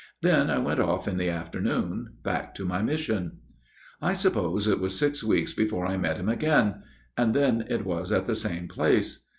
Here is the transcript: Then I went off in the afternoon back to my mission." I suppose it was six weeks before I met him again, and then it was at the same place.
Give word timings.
Then 0.23 0.49
I 0.49 0.57
went 0.57 0.79
off 0.79 1.07
in 1.07 1.17
the 1.19 1.29
afternoon 1.29 2.13
back 2.23 2.55
to 2.55 2.65
my 2.65 2.81
mission." 2.81 3.37
I 4.01 4.13
suppose 4.13 4.67
it 4.67 4.79
was 4.79 4.97
six 4.97 5.23
weeks 5.23 5.53
before 5.53 5.85
I 5.85 5.95
met 5.95 6.17
him 6.17 6.27
again, 6.27 6.81
and 7.15 7.35
then 7.35 7.65
it 7.69 7.85
was 7.85 8.11
at 8.11 8.25
the 8.25 8.33
same 8.33 8.67
place. 8.67 9.19